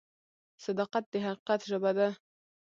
صداقت 0.65 1.03
د 1.09 1.13
حقیقت 1.25 1.59
ژبه 1.69 1.91
ده. 1.97 2.09